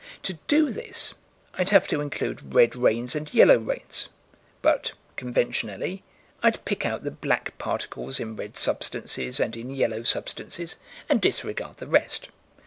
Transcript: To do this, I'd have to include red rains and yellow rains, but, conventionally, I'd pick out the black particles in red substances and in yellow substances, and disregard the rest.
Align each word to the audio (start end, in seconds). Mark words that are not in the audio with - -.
To 0.23 0.39
do 0.47 0.71
this, 0.71 1.13
I'd 1.53 1.69
have 1.69 1.87
to 1.89 2.01
include 2.01 2.55
red 2.55 2.75
rains 2.75 3.13
and 3.13 3.31
yellow 3.31 3.59
rains, 3.59 4.09
but, 4.63 4.93
conventionally, 5.15 6.01
I'd 6.41 6.65
pick 6.65 6.87
out 6.87 7.03
the 7.03 7.11
black 7.11 7.55
particles 7.59 8.19
in 8.19 8.35
red 8.35 8.57
substances 8.57 9.39
and 9.39 9.55
in 9.55 9.69
yellow 9.69 10.01
substances, 10.01 10.77
and 11.07 11.21
disregard 11.21 11.77
the 11.77 11.85
rest. 11.85 12.29